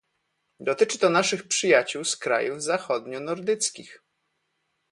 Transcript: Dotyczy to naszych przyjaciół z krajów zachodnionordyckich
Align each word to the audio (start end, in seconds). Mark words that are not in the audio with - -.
Dotyczy 0.59 0.97
to 0.99 1.09
naszych 1.09 1.47
przyjaciół 1.47 2.03
z 2.03 2.17
krajów 2.17 2.63
zachodnionordyckich 2.63 4.03